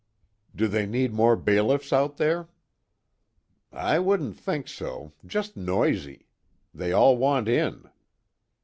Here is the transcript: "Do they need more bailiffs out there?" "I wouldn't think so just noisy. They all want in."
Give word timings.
"Do 0.55 0.67
they 0.67 0.87
need 0.87 1.13
more 1.13 1.35
bailiffs 1.35 1.93
out 1.93 2.17
there?" 2.17 2.49
"I 3.71 3.99
wouldn't 3.99 4.35
think 4.35 4.67
so 4.67 5.13
just 5.27 5.55
noisy. 5.55 6.25
They 6.73 6.91
all 6.91 7.17
want 7.17 7.47
in." 7.47 7.87